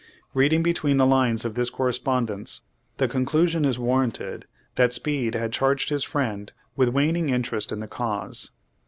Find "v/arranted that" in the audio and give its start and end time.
3.77-4.93